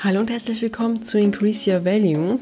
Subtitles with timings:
[0.00, 2.38] Hallo und herzlich willkommen zu Increase Your Value.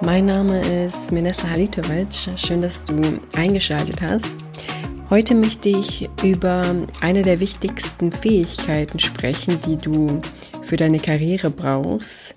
[0.00, 2.08] Mein Name ist Menessa Halitovic.
[2.36, 3.00] Schön, dass du
[3.36, 4.34] eingeschaltet hast.
[5.08, 10.20] Heute möchte ich über eine der wichtigsten Fähigkeiten sprechen, die du
[10.62, 12.34] für deine Karriere brauchst.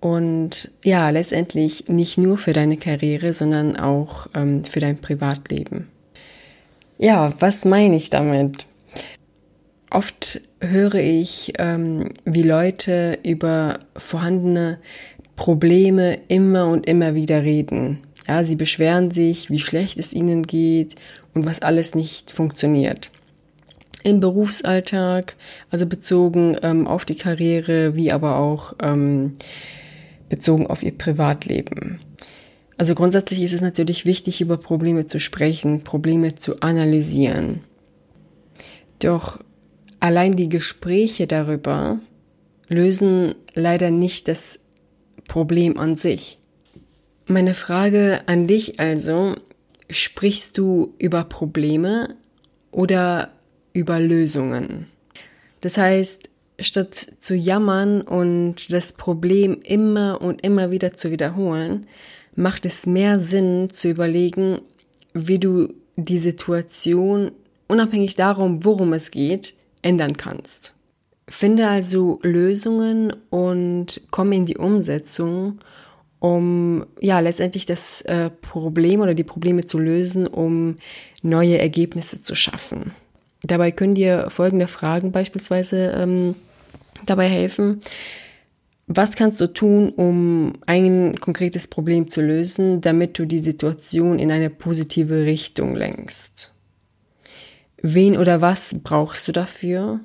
[0.00, 5.86] Und ja, letztendlich nicht nur für deine Karriere, sondern auch ähm, für dein Privatleben.
[6.98, 8.66] Ja, was meine ich damit?
[9.94, 14.80] Oft höre ich, ähm, wie Leute über vorhandene
[15.36, 18.00] Probleme immer und immer wieder reden.
[18.26, 20.96] Ja, sie beschweren sich, wie schlecht es ihnen geht
[21.32, 23.12] und was alles nicht funktioniert.
[24.02, 25.36] Im Berufsalltag,
[25.70, 29.36] also bezogen ähm, auf die Karriere, wie aber auch ähm,
[30.28, 32.00] bezogen auf ihr Privatleben.
[32.76, 37.60] Also grundsätzlich ist es natürlich wichtig, über Probleme zu sprechen, Probleme zu analysieren.
[38.98, 39.38] Doch
[40.04, 41.98] Allein die Gespräche darüber
[42.68, 44.60] lösen leider nicht das
[45.28, 46.38] Problem an sich.
[47.26, 49.34] Meine Frage an dich also,
[49.88, 52.16] sprichst du über Probleme
[52.70, 53.30] oder
[53.72, 54.88] über Lösungen?
[55.62, 56.28] Das heißt,
[56.60, 61.86] statt zu jammern und das Problem immer und immer wieder zu wiederholen,
[62.36, 64.60] macht es mehr Sinn zu überlegen,
[65.14, 67.32] wie du die Situation,
[67.68, 69.54] unabhängig darum, worum es geht,
[69.84, 70.74] ändern kannst.
[71.28, 75.58] Finde also Lösungen und komm in die Umsetzung,
[76.18, 80.76] um ja letztendlich das äh, Problem oder die Probleme zu lösen, um
[81.22, 82.92] neue Ergebnisse zu schaffen.
[83.42, 86.34] Dabei können dir folgende Fragen beispielsweise ähm,
[87.06, 87.80] dabei helfen.
[88.86, 94.30] Was kannst du tun, um ein konkretes Problem zu lösen, damit du die Situation in
[94.30, 96.53] eine positive Richtung lenkst?
[97.86, 100.00] Wen oder was brauchst du dafür?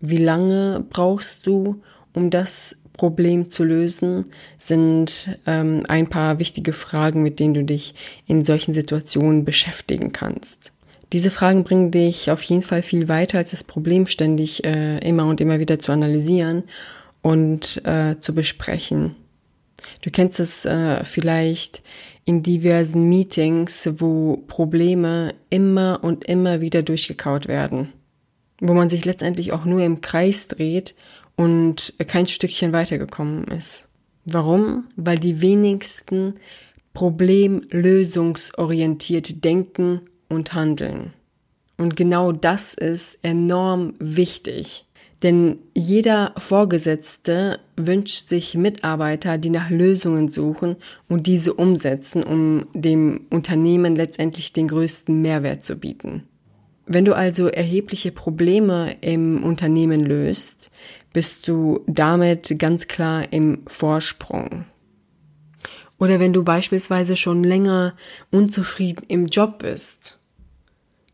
[0.00, 1.80] Wie lange brauchst du,
[2.12, 4.24] um das Problem zu lösen,
[4.58, 7.94] sind ähm, ein paar wichtige Fragen, mit denen du dich
[8.26, 10.72] in solchen Situationen beschäftigen kannst.
[11.12, 15.26] Diese Fragen bringen dich auf jeden Fall viel weiter, als das Problem ständig äh, immer
[15.26, 16.64] und immer wieder zu analysieren
[17.22, 19.14] und äh, zu besprechen.
[20.02, 21.82] Du kennst es äh, vielleicht
[22.24, 27.92] in diversen Meetings, wo Probleme immer und immer wieder durchgekaut werden,
[28.60, 30.94] wo man sich letztendlich auch nur im Kreis dreht
[31.36, 33.88] und kein Stückchen weitergekommen ist.
[34.24, 34.84] Warum?
[34.96, 36.34] Weil die wenigsten
[36.94, 41.12] problemlösungsorientiert denken und handeln.
[41.76, 44.86] Und genau das ist enorm wichtig.
[45.24, 50.76] Denn jeder Vorgesetzte wünscht sich Mitarbeiter, die nach Lösungen suchen
[51.08, 56.24] und diese umsetzen, um dem Unternehmen letztendlich den größten Mehrwert zu bieten.
[56.84, 60.70] Wenn du also erhebliche Probleme im Unternehmen löst,
[61.14, 64.66] bist du damit ganz klar im Vorsprung.
[65.98, 67.94] Oder wenn du beispielsweise schon länger
[68.30, 70.18] unzufrieden im Job bist,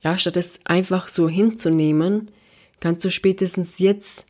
[0.02, 2.32] ja, statt es einfach so hinzunehmen,
[2.80, 4.26] kannst du spätestens jetzt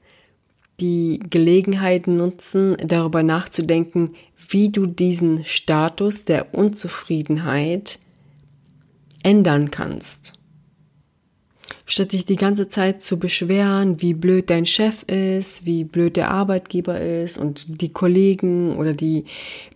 [0.80, 4.14] die Gelegenheit nutzen, darüber nachzudenken,
[4.48, 7.98] wie du diesen Status der Unzufriedenheit
[9.22, 10.34] ändern kannst.
[11.86, 16.30] Statt dich die ganze Zeit zu beschweren, wie blöd dein Chef ist, wie blöd der
[16.30, 19.24] Arbeitgeber ist und die Kollegen oder die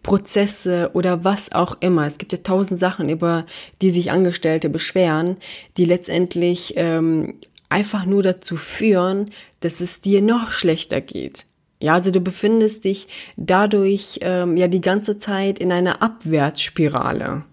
[0.05, 2.06] Prozesse oder was auch immer.
[2.06, 3.47] Es gibt ja tausend Sachen, über
[3.83, 5.39] die sich Angestellte beschweren,
[5.77, 7.35] die letztendlich ähm,
[7.69, 9.31] einfach nur dazu führen,
[9.61, 11.47] dass es dir noch schlechter geht.
[11.81, 17.45] Ja, also du befindest dich dadurch ähm, ja die ganze Zeit in einer Abwärtsspirale.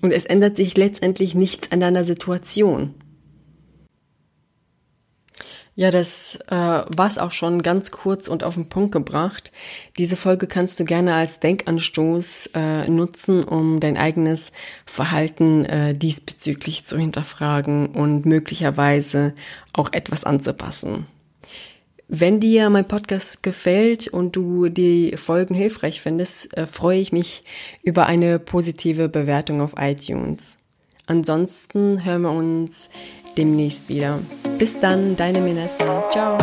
[0.00, 2.94] Und es ändert sich letztendlich nichts an deiner Situation.
[5.78, 9.52] Ja, das äh, war's auch schon ganz kurz und auf den Punkt gebracht.
[9.96, 14.50] Diese Folge kannst du gerne als Denkanstoß äh, nutzen, um dein eigenes
[14.86, 19.34] Verhalten äh, diesbezüglich zu hinterfragen und möglicherweise
[19.72, 21.06] auch etwas anzupassen.
[22.08, 27.44] Wenn dir mein Podcast gefällt und du die Folgen hilfreich findest, äh, freue ich mich
[27.84, 30.58] über eine positive Bewertung auf iTunes.
[31.06, 32.90] Ansonsten hören wir uns
[33.38, 34.18] demnächst wieder.
[34.58, 36.10] Bis dann, deine Minessa.
[36.10, 36.36] Ciao.